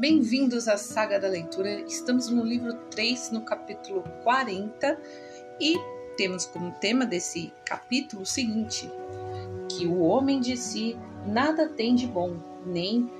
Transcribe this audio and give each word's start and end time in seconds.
Bem-vindos 0.00 0.66
à 0.66 0.78
Saga 0.78 1.20
da 1.20 1.28
Leitura. 1.28 1.82
Estamos 1.82 2.30
no 2.30 2.42
livro 2.42 2.72
3, 2.90 3.32
no 3.32 3.42
capítulo 3.42 4.02
40, 4.24 4.98
e 5.60 5.76
temos 6.16 6.46
como 6.46 6.72
tema 6.72 7.04
desse 7.04 7.52
capítulo 7.66 8.22
o 8.22 8.26
seguinte: 8.26 8.90
que 9.68 9.86
o 9.86 10.00
homem 10.00 10.40
de 10.40 10.56
si 10.56 10.96
nada 11.26 11.68
tem 11.68 11.94
de 11.94 12.06
bom, 12.06 12.34
nem 12.64 13.10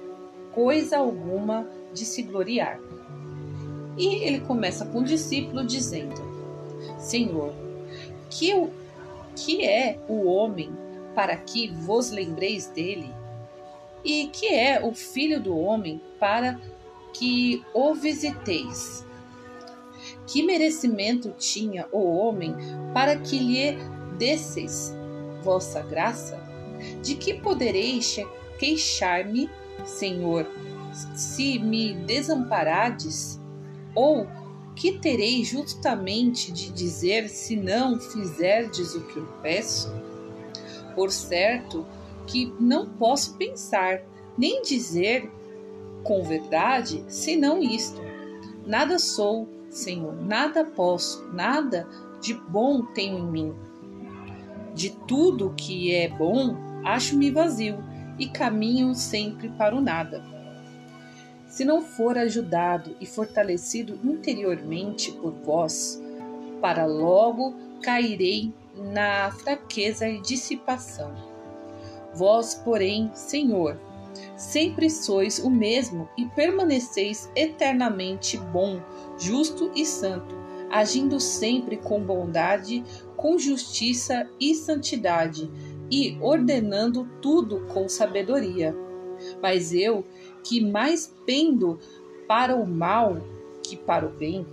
coisa 0.53 0.97
alguma 0.97 1.69
de 1.93 2.07
se 2.07 2.23
gloriar. 2.23 2.81
E 3.99 4.25
ele 4.25 4.41
começa 4.41 4.87
com 4.87 5.01
o 5.01 5.05
discípulo 5.05 5.67
dizendo: 5.67 6.23
Senhor, 6.99 7.53
que, 8.31 8.55
o, 8.55 8.71
que 9.37 9.67
é 9.67 9.99
o 10.09 10.25
homem 10.25 10.73
para 11.15 11.37
que 11.37 11.69
vos 11.69 12.11
lembreis 12.11 12.69
dele? 12.69 13.13
E 14.03 14.29
que 14.29 14.47
é 14.47 14.83
o 14.83 14.95
filho 14.95 15.39
do 15.43 15.55
homem 15.55 16.01
para 16.19 16.59
que 17.13 17.65
o 17.75 17.95
visiteis? 17.95 19.05
Que 20.27 20.43
merecimento 20.43 21.35
tinha 21.39 21.87
o 21.91 22.03
homem 22.17 22.55
para 22.95 23.17
que 23.17 23.39
lhe 23.39 23.77
desseis 24.17 24.95
vossa 25.43 25.81
graça? 25.83 26.39
De 27.03 27.15
que 27.15 27.35
poderei 27.35 28.01
queixar-me, 28.59 29.51
Senhor, 29.85 30.47
se 31.15 31.59
me 31.59 31.95
desamparades? 31.95 33.39
Ou 33.95 34.27
que 34.77 34.99
terei 34.99 35.45
justamente 35.45 36.53
de 36.53 36.71
dizer 36.71 37.29
se 37.29 37.57
não 37.57 37.99
fizerdes 37.99 38.95
o 38.95 39.01
que 39.03 39.17
eu 39.17 39.27
peço? 39.43 39.93
Por 40.95 41.11
certo 41.11 41.85
que 42.27 42.53
não 42.59 42.89
posso 42.89 43.37
pensar, 43.37 44.03
nem 44.39 44.63
dizer 44.63 45.31
com 46.03 46.23
verdade, 46.23 47.05
senão 47.09 47.63
isto: 47.63 48.01
nada 48.67 48.99
sou, 48.99 49.49
Senhor, 49.69 50.15
nada 50.15 50.65
posso, 50.65 51.27
nada 51.33 51.87
de 52.21 52.35
bom 52.35 52.83
tenho 52.87 53.19
em 53.19 53.27
mim. 53.27 53.55
De 54.75 54.91
tudo 54.91 55.55
que 55.57 55.95
é 55.95 56.09
bom, 56.09 56.57
acho-me 56.85 57.31
vazio 57.31 57.79
e 58.19 58.29
caminho 58.29 58.95
sempre 58.95 59.49
para 59.51 59.75
o 59.75 59.81
nada. 59.81 60.23
Se 61.47 61.65
não 61.65 61.83
for 61.83 62.17
ajudado 62.17 62.97
e 63.01 63.07
fortalecido 63.07 63.99
interiormente 64.05 65.11
por 65.13 65.33
vós, 65.33 66.01
para 66.61 66.87
logo 66.87 67.55
cairei 67.83 68.53
na 68.77 69.31
fraqueza 69.33 70.09
e 70.09 70.21
dissipação. 70.21 71.13
Vós, 72.15 72.55
porém, 72.55 73.11
Senhor, 73.15 73.79
sempre 74.37 74.89
sois 74.91 75.39
o 75.39 75.51
mesmo 75.51 76.09
e 76.17 76.27
permaneceis 76.27 77.31
eternamente 77.35 78.37
bom, 78.37 78.81
justo 79.19 79.71
e 79.75 79.85
santo, 79.85 80.35
agindo 80.71 81.19
sempre 81.21 81.77
com 81.77 82.01
bondade, 82.01 82.83
com 83.17 83.39
justiça 83.39 84.29
e 84.41 84.55
santidade, 84.55 85.51
e 85.91 86.17
ordenando 86.21 87.09
tudo 87.21 87.67
com 87.67 87.89
sabedoria. 87.89 88.75
Mas 89.43 89.73
eu, 89.75 90.05
que 90.45 90.61
mais 90.61 91.15
pendo 91.27 91.79
para 92.29 92.55
o 92.55 92.67
mal 92.67 93.19
que 93.63 93.77
para 93.77 94.07
o 94.07 94.11
bem, 94.11 94.47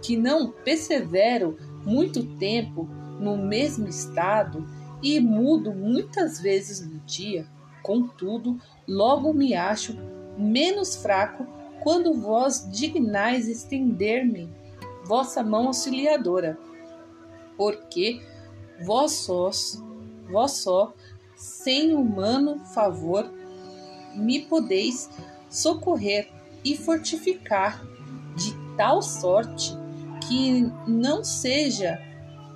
que 0.00 0.16
não 0.16 0.50
persevero 0.50 1.56
muito 1.84 2.24
tempo 2.36 2.88
no 3.18 3.36
mesmo 3.36 3.88
estado 3.88 4.66
e 5.02 5.20
mudo 5.20 5.72
muitas 5.72 6.40
vezes 6.40 6.86
no 6.86 6.98
dia, 7.00 7.46
contudo, 7.84 8.58
logo 8.88 9.34
me 9.34 9.54
acho 9.54 9.94
menos 10.38 10.96
fraco 10.96 11.46
quando 11.82 12.14
vós 12.14 12.66
dignais 12.72 13.46
estender-me 13.46 14.50
vossa 15.04 15.42
mão 15.42 15.66
auxiliadora, 15.66 16.58
porque 17.58 18.22
vós 18.82 19.12
sós, 19.12 19.80
vós 20.30 20.52
só, 20.52 20.94
sem 21.36 21.94
humano 21.94 22.58
favor, 22.74 23.30
me 24.14 24.40
podeis 24.46 25.10
socorrer 25.50 26.30
e 26.64 26.74
fortificar 26.76 27.84
de 28.34 28.54
tal 28.78 29.02
sorte 29.02 29.76
que 30.26 30.62
não 30.88 31.22
seja 31.22 32.00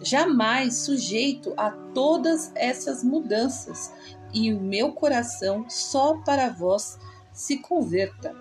jamais 0.00 0.76
sujeito 0.76 1.52
a 1.56 1.70
todas 1.70 2.50
essas 2.54 3.04
mudanças, 3.04 3.92
e 4.32 4.52
o 4.52 4.60
meu 4.60 4.92
coração 4.92 5.68
só 5.68 6.16
para 6.22 6.48
vós 6.48 6.98
se 7.32 7.58
converta, 7.58 8.34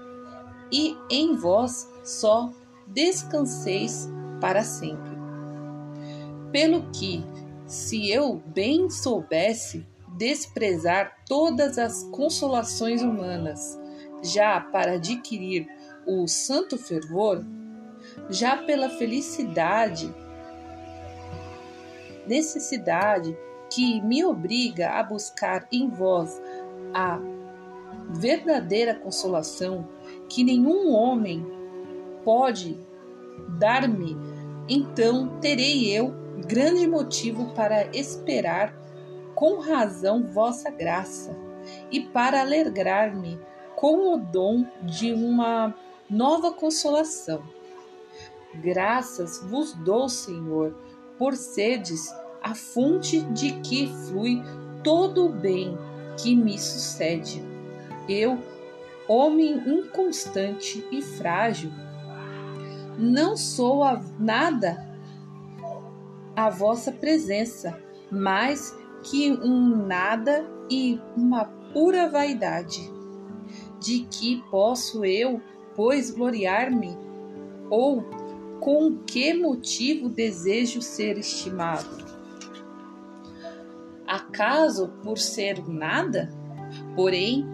e 0.71 0.97
em 1.09 1.35
vós 1.35 1.87
só 2.03 2.51
descanseis 2.87 4.09
para 4.41 4.63
sempre. 4.63 5.17
Pelo 6.51 6.89
que, 6.91 7.23
se 7.65 8.09
eu 8.11 8.41
bem 8.47 8.89
soubesse 8.89 9.85
desprezar 10.17 11.17
todas 11.27 11.77
as 11.77 12.03
consolações 12.05 13.01
humanas, 13.01 13.79
já 14.23 14.59
para 14.59 14.93
adquirir 14.93 15.67
o 16.05 16.27
santo 16.27 16.77
fervor, 16.77 17.45
já 18.29 18.57
pela 18.57 18.89
felicidade 18.89 20.13
necessidade 22.27 23.37
que 23.69 24.01
me 24.01 24.23
obriga 24.23 24.91
a 24.91 25.03
buscar 25.03 25.67
em 25.71 25.89
vós 25.89 26.41
a 26.93 27.19
verdadeira 28.09 28.95
consolação 28.95 29.87
que 30.29 30.43
nenhum 30.43 30.91
homem 30.93 31.45
pode 32.23 32.77
dar-me, 33.57 34.17
então 34.67 35.39
terei 35.39 35.89
eu 35.91 36.13
grande 36.45 36.87
motivo 36.87 37.53
para 37.53 37.87
esperar 37.95 38.73
com 39.33 39.59
razão 39.59 40.25
vossa 40.27 40.69
graça 40.69 41.35
e 41.91 41.99
para 41.99 42.41
alegrar-me 42.41 43.39
com 43.75 44.13
o 44.13 44.17
dom 44.17 44.65
de 44.83 45.13
uma 45.13 45.75
nova 46.09 46.51
consolação. 46.51 47.43
Graças 48.55 49.39
vos 49.43 49.73
dou, 49.73 50.09
Senhor, 50.09 50.75
por 51.17 51.35
sedes 51.35 52.11
a 52.47 52.55
fonte 52.55 53.19
de 53.33 53.51
que 53.59 53.87
flui 54.07 54.41
todo 54.81 55.25
o 55.25 55.29
bem 55.29 55.77
que 56.17 56.33
me 56.33 56.57
sucede. 56.57 57.43
Eu, 58.07 58.39
homem 59.05 59.61
inconstante 59.67 60.85
e 60.89 61.01
frágil, 61.01 61.69
não 62.97 63.35
sou 63.35 63.83
a 63.83 64.01
nada 64.17 64.87
a 66.37 66.49
vossa 66.49 66.91
presença, 66.91 67.77
mais 68.09 68.73
que 69.03 69.31
um 69.31 69.85
nada 69.85 70.45
e 70.69 71.01
uma 71.17 71.45
pura 71.73 72.07
vaidade. 72.09 72.89
De 73.79 74.07
que 74.09 74.41
posso 74.49 75.03
eu, 75.03 75.41
pois, 75.75 76.11
gloriar-me? 76.11 76.95
Ou 77.69 78.03
com 78.61 78.97
que 78.99 79.33
motivo 79.33 80.07
desejo 80.07 80.81
ser 80.81 81.17
estimado? 81.17 82.06
Acaso 84.17 84.87
por 85.03 85.19
ser 85.19 85.63
nada? 85.69 86.27
Porém, 86.95 87.45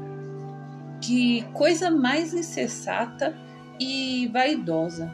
que 1.02 1.44
coisa 1.52 1.92
mais 1.92 2.34
insensata 2.34 3.38
e 3.78 4.30
vaidosa. 4.32 5.14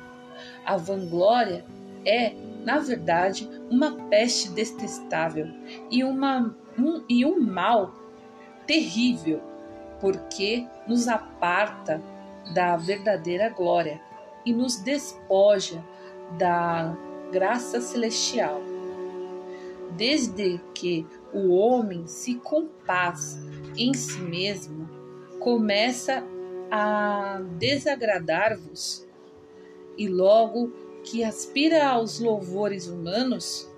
A 0.63 0.77
vanglória 0.77 1.65
é, 2.05 2.35
na 2.63 2.77
verdade, 2.77 3.49
uma 3.69 3.93
peste 4.09 4.51
detestável 4.51 5.47
e, 5.89 6.03
uma, 6.03 6.55
um, 6.77 7.03
e 7.09 7.25
um 7.25 7.39
mal 7.39 7.95
terrível, 8.67 9.41
porque 9.99 10.67
nos 10.87 11.07
aparta 11.07 11.99
da 12.53 12.77
verdadeira 12.77 13.49
glória 13.49 13.99
e 14.45 14.53
nos 14.53 14.75
despoja 14.83 15.83
da 16.37 16.95
graça 17.31 17.81
celestial. 17.81 18.61
Desde 19.97 20.59
que 20.75 21.07
o 21.33 21.49
homem 21.49 22.07
se 22.07 22.35
compaz 22.35 23.39
em 23.77 23.93
si 23.93 24.19
mesmo, 24.19 24.89
começa 25.39 26.23
a 26.71 27.41
desagradar-vos, 27.57 29.07
e 29.97 30.07
logo 30.07 30.71
que 31.03 31.23
aspira 31.23 31.87
aos 31.87 32.19
louvores 32.19 32.87
humanos, 32.87 33.69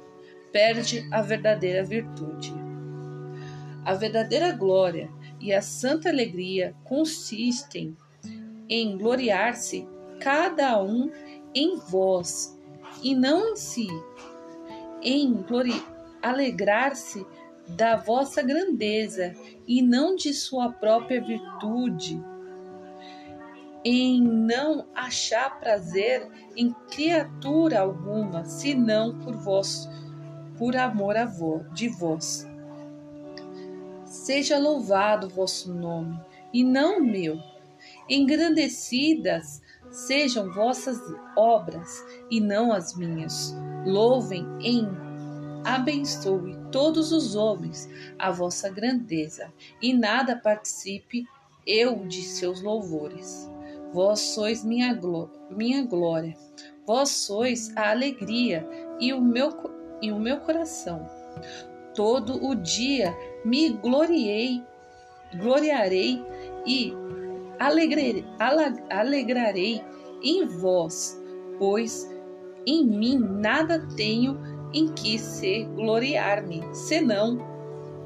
perde 0.51 1.07
a 1.11 1.21
verdadeira 1.21 1.83
virtude. 1.83 2.53
A 3.83 3.93
verdadeira 3.95 4.51
glória 4.51 5.09
e 5.39 5.53
a 5.53 5.61
santa 5.61 6.09
alegria 6.09 6.75
consistem 6.83 7.97
em 8.69 8.97
gloriar-se 8.97 9.87
cada 10.19 10.81
um 10.81 11.09
em 11.53 11.77
vós 11.77 12.57
e 13.01 13.15
não 13.15 13.53
em 13.53 13.55
si, 13.55 13.87
em 15.01 15.33
alegrar-se 16.21 17.25
da 17.67 17.95
vossa 17.95 18.41
grandeza 18.41 19.33
e 19.67 19.81
não 19.81 20.15
de 20.15 20.33
sua 20.33 20.71
própria 20.71 21.21
virtude, 21.21 22.21
em 23.83 24.21
não 24.21 24.85
achar 24.93 25.59
prazer 25.59 26.27
em 26.55 26.73
criatura 26.91 27.79
alguma, 27.79 28.45
senão 28.45 29.17
por 29.19 29.35
vós, 29.35 29.89
por 30.57 30.75
amor 30.75 31.17
a 31.17 31.25
vós, 31.25 31.63
de 31.73 31.87
vós. 31.87 32.47
Seja 34.05 34.59
louvado 34.59 35.29
vosso 35.29 35.73
nome, 35.73 36.19
e 36.53 36.63
não 36.63 36.99
meu. 36.99 37.37
Engrandecidas 38.07 39.61
sejam 39.89 40.51
vossas 40.51 40.99
obras, 41.35 42.05
e 42.29 42.39
não 42.39 42.71
as 42.71 42.95
minhas. 42.95 43.55
Louvem 43.85 44.45
em 44.59 45.10
abençoe 45.63 46.57
todos 46.71 47.11
os 47.11 47.35
homens 47.35 47.89
a 48.17 48.31
vossa 48.31 48.69
grandeza, 48.69 49.51
e 49.81 49.93
nada 49.93 50.35
participe 50.35 51.25
eu 51.65 52.05
de 52.05 52.23
seus 52.23 52.61
louvores. 52.61 53.49
Vós 53.93 54.19
sois 54.19 54.63
minha, 54.63 54.97
minha 55.49 55.83
glória, 55.83 56.35
vós 56.85 57.09
sois 57.09 57.75
a 57.75 57.91
alegria 57.91 58.67
e 58.99 59.13
o 59.13 59.21
meu, 59.21 59.51
e 60.01 60.11
o 60.11 60.19
meu 60.19 60.37
coração. 60.39 61.09
Todo 61.93 62.45
o 62.45 62.55
dia 62.55 63.15
me 63.43 63.69
gloriei, 63.69 64.63
gloriarei 65.37 66.23
e 66.65 66.93
alegrarei 68.89 69.83
em 70.23 70.45
vós, 70.45 71.21
pois 71.59 72.09
em 72.65 72.85
mim 72.85 73.17
nada 73.17 73.85
tenho 73.95 74.39
em 74.73 74.87
que 74.89 75.17
se 75.17 75.63
gloriar-me, 75.75 76.63
senão 76.73 77.39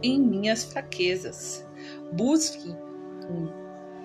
em 0.01 0.19
minhas 0.19 0.63
fraquezas. 0.65 1.65
Busque 2.12 2.75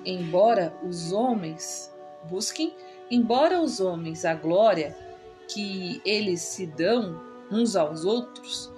embora 0.05 0.75
os 0.83 1.13
homens 1.13 1.93
busquem, 2.29 2.75
embora 3.11 3.61
os 3.61 3.81
homens 3.81 4.25
a 4.25 4.35
glória 4.35 4.97
que 5.49 6.01
eles 6.05 6.41
se 6.41 6.67
dão 6.67 7.21
uns 7.51 7.75
aos 7.75 8.05
outros, 8.05 8.71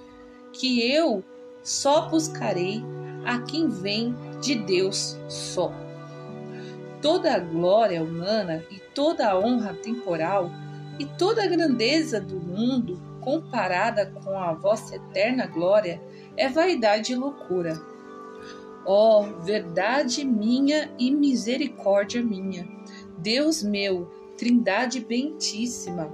que 0.52 0.90
eu 0.90 1.22
só 1.62 2.08
buscarei 2.08 2.82
a 3.24 3.40
quem 3.40 3.68
vem 3.68 4.14
de 4.40 4.54
Deus 4.54 5.16
só. 5.28 5.72
Toda 7.00 7.34
a 7.34 7.38
glória 7.38 8.02
humana 8.02 8.64
e 8.70 8.78
toda 8.94 9.28
a 9.28 9.38
honra 9.38 9.74
temporal 9.74 10.50
e 10.98 11.04
toda 11.04 11.44
a 11.44 11.48
grandeza 11.48 12.20
do 12.20 12.36
mundo 12.36 13.00
comparada 13.22 14.06
com 14.06 14.38
a 14.38 14.52
vossa 14.52 14.96
eterna 14.96 15.46
glória 15.46 16.02
é 16.36 16.48
vaidade 16.48 17.12
e 17.12 17.16
loucura 17.16 17.92
Ó, 18.84 19.20
oh, 19.20 19.44
verdade 19.44 20.24
minha 20.24 20.92
e 20.98 21.10
misericórdia 21.10 22.22
minha, 22.22 22.68
Deus 23.18 23.62
meu, 23.62 24.10
Trindade 24.36 24.98
bentíssima, 25.00 26.12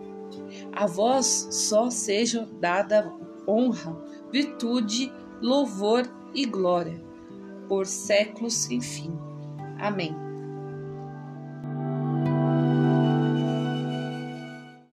a 0.72 0.86
vós 0.86 1.48
só 1.50 1.88
sejam 1.88 2.46
dada 2.60 3.10
honra, 3.46 3.96
virtude, 4.30 5.10
louvor 5.40 6.06
e 6.34 6.44
glória, 6.44 7.00
por 7.68 7.86
séculos 7.86 8.52
sem 8.52 8.82
fim. 8.82 9.16
Amém. 9.78 10.27